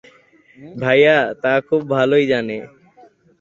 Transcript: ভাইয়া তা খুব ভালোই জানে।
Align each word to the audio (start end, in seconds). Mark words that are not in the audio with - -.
ভাইয়া 0.75 1.17
তা 1.41 1.51
খুব 1.67 1.81
ভালোই 1.89 2.25
জানে। 2.27 2.57